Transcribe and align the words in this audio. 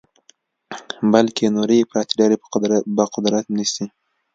بلکې 1.11 1.53
نورې 1.57 1.77
افراطي 1.85 2.13
ډلې 2.19 2.35
به 2.95 3.03
قدرت 3.15 3.45
نیسي. 3.57 3.85